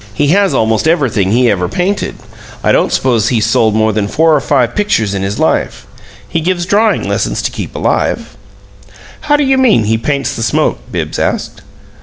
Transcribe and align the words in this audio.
He 0.15 0.29
has 0.29 0.51
almost 0.51 0.87
everthing 0.87 1.31
he 1.31 1.47
ever 1.51 1.69
painted; 1.69 2.15
I 2.63 2.71
don't 2.71 2.91
suppose 2.91 3.29
he's 3.29 3.45
sold 3.45 3.75
more 3.75 3.93
than 3.93 4.07
four 4.07 4.35
or 4.35 4.41
five 4.41 4.73
pictures 4.75 5.13
in 5.13 5.21
his 5.21 5.37
life. 5.37 5.85
He 6.27 6.41
gives 6.41 6.65
drawing 6.65 7.07
lessons 7.07 7.39
to 7.43 7.51
keep 7.51 7.75
alive." 7.75 8.35
"How 9.19 9.35
do 9.35 9.43
you 9.43 9.59
mean 9.59 9.83
he 9.83 9.99
paints 9.99 10.33
the 10.35 10.41
smoke?" 10.41 10.79
Bibbs 10.91 11.19
asked. 11.19 11.61